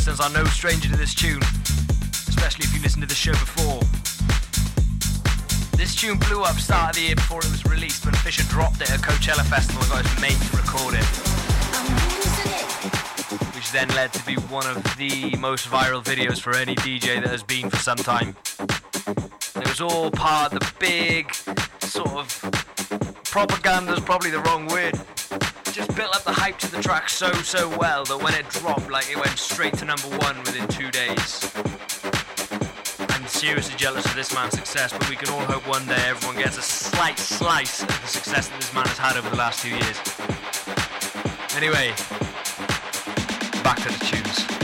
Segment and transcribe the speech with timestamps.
[0.00, 1.42] listeners are no stranger to this tune,
[2.26, 3.80] especially if you listened to the show before.
[5.76, 8.80] This tune blew up start of the year before it was released when Fisher dropped
[8.80, 11.04] it at Coachella Festival and got his mate to record it.
[13.54, 17.28] Which then led to be one of the most viral videos for any DJ that
[17.28, 18.34] has been for some time.
[19.06, 21.34] And it was all part of the big
[21.82, 24.98] sort of propaganda is probably the wrong word.
[25.80, 28.90] Just built up the hype to the track so so well that when it dropped,
[28.90, 31.50] like it went straight to number one within two days.
[33.08, 36.36] I'm seriously jealous of this man's success, but we can all hope one day everyone
[36.36, 39.62] gets a slight slice of the success that this man has had over the last
[39.62, 39.96] two years.
[41.56, 41.94] Anyway,
[43.64, 44.59] back to the tunes.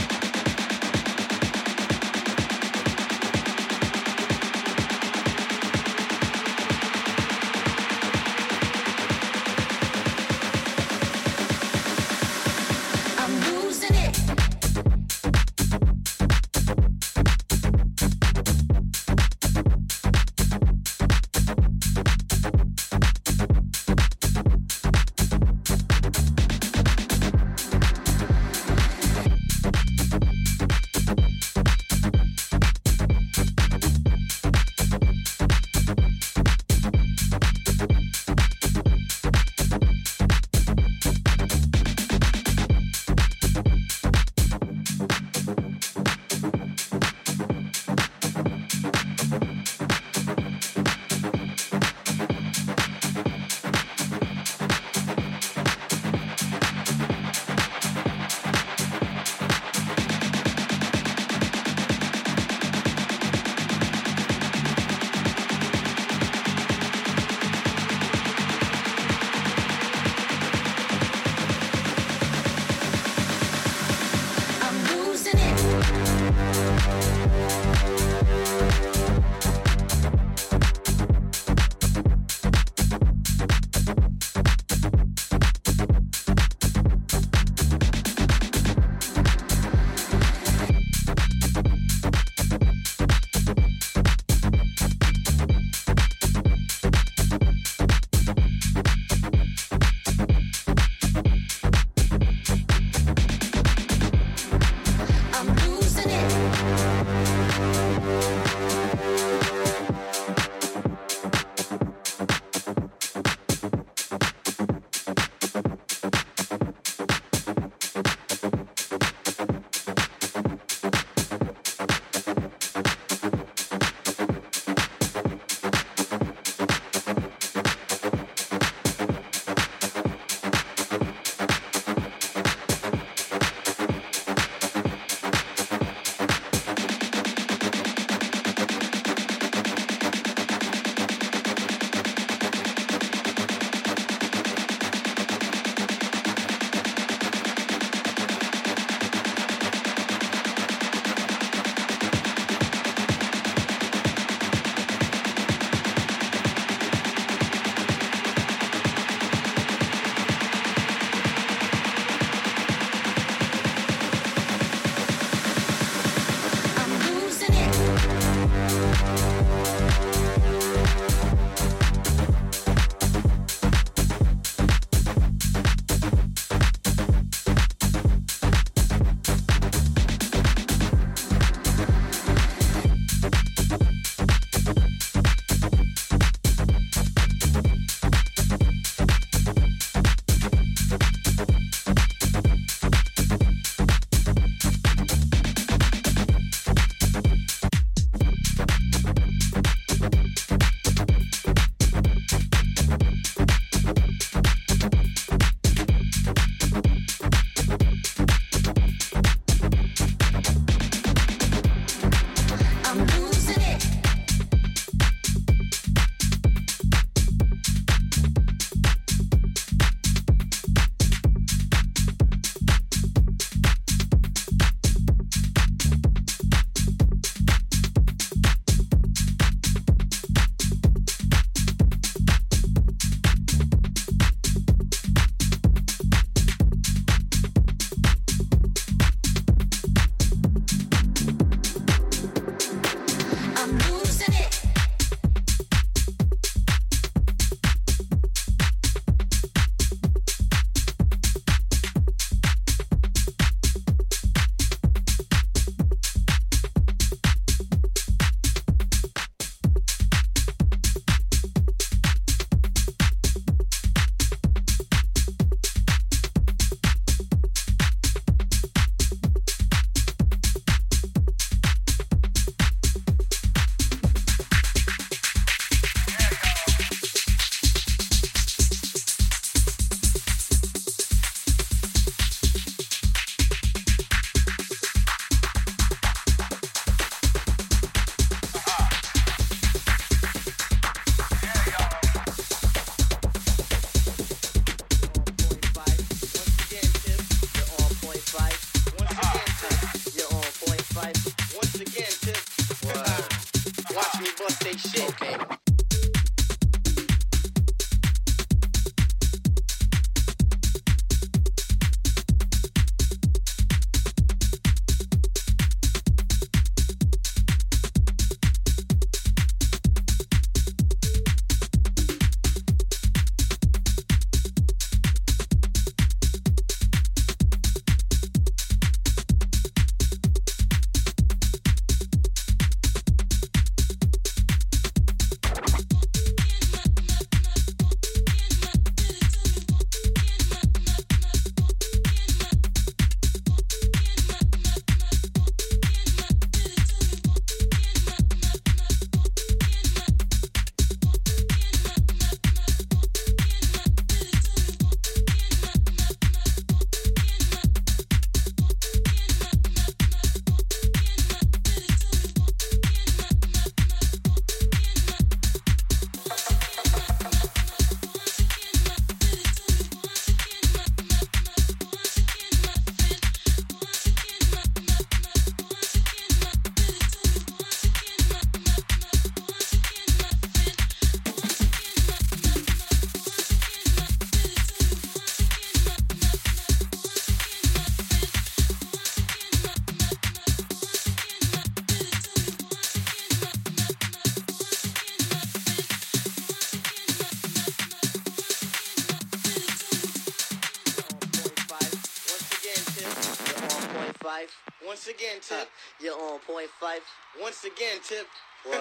[407.41, 408.27] Once again, Tip.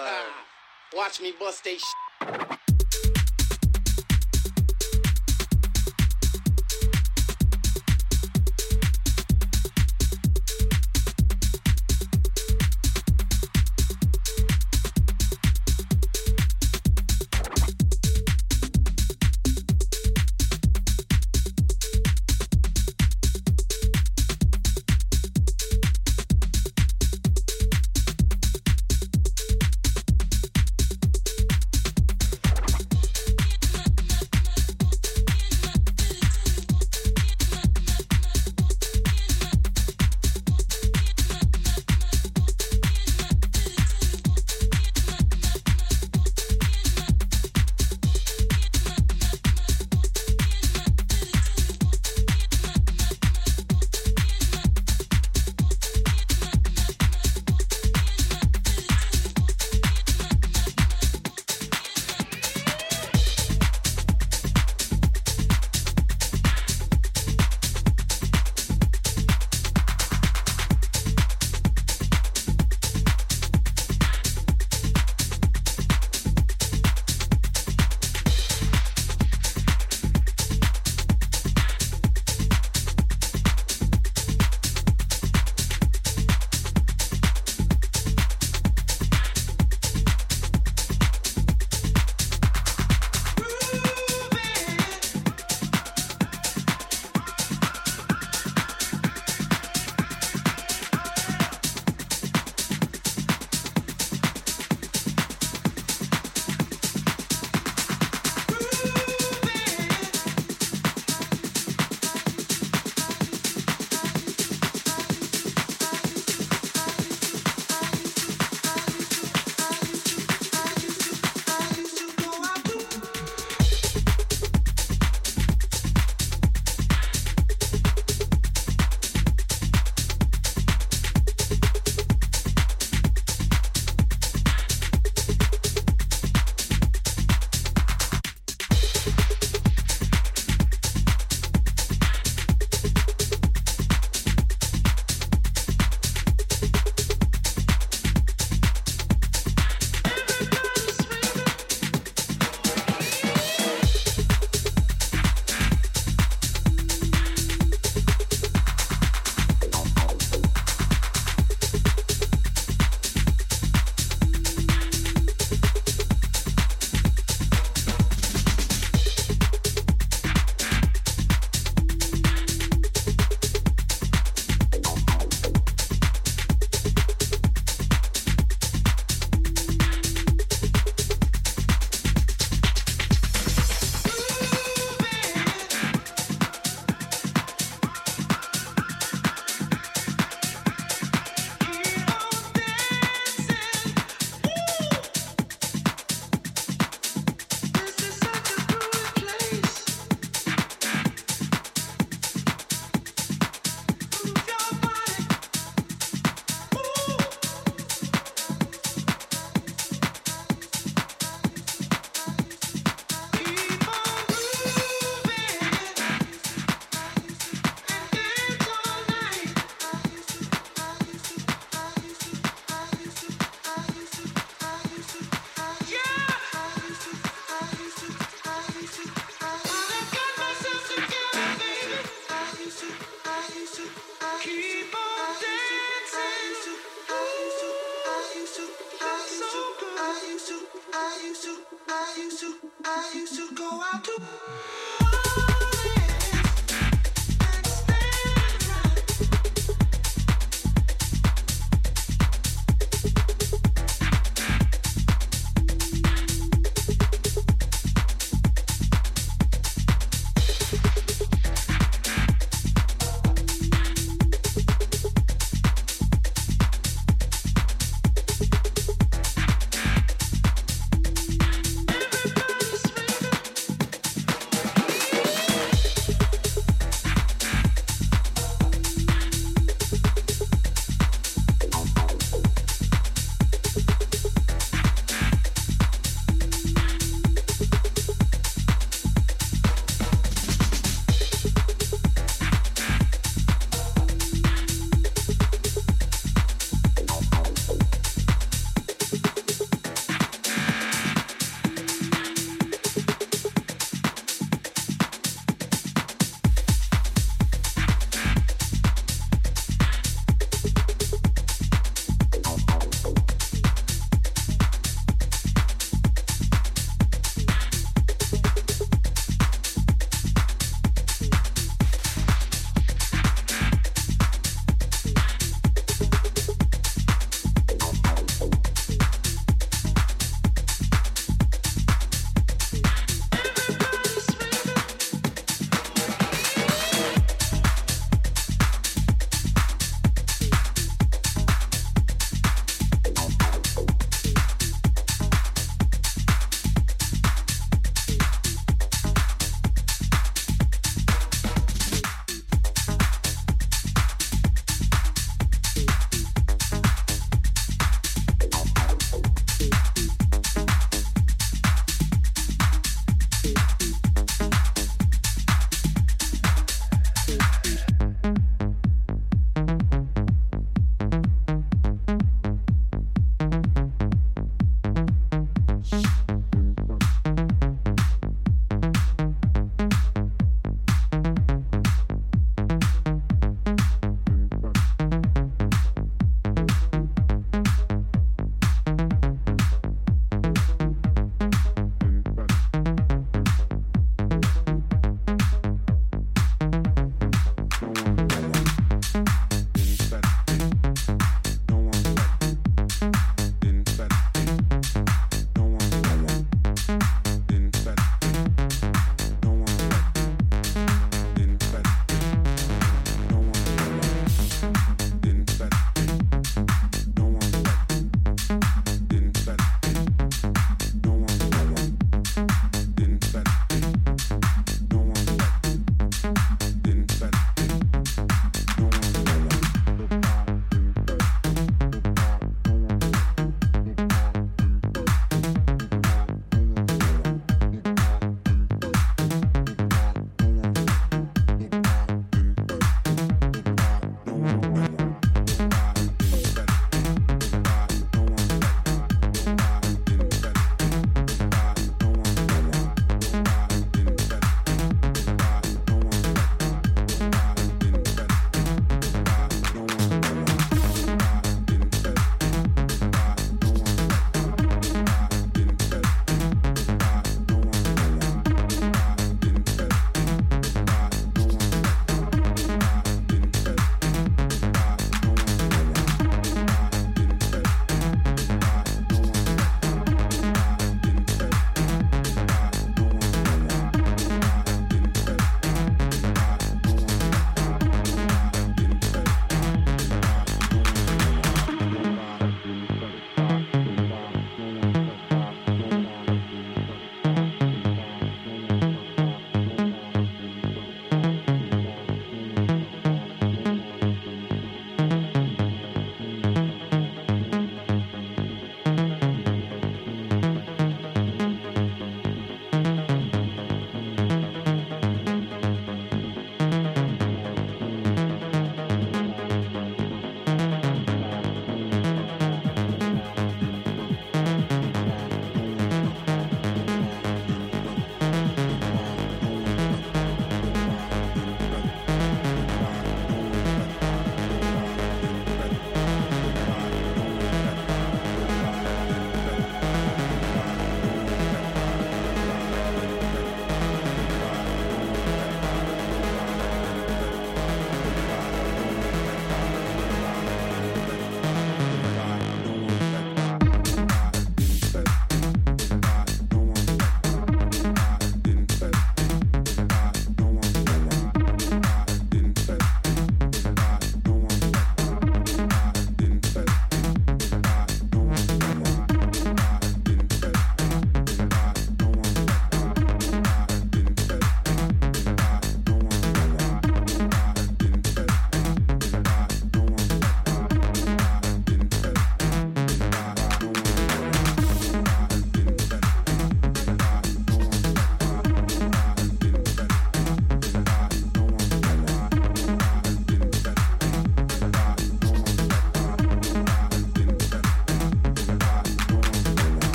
[0.95, 1.77] Watch me bust they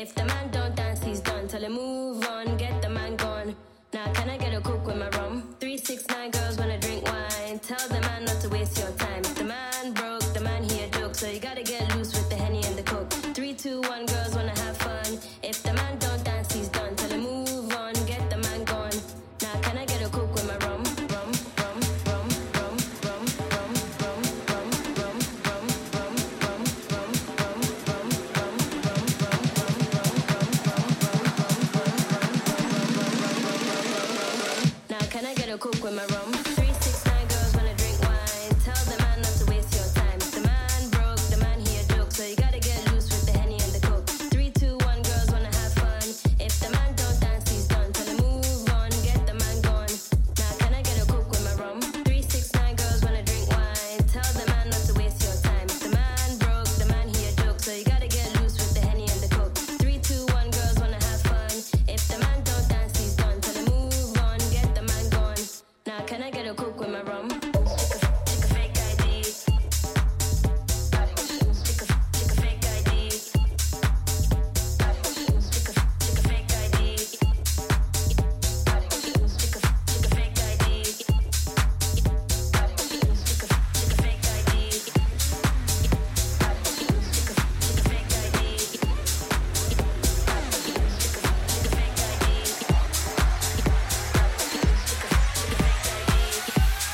[0.00, 0.37] If the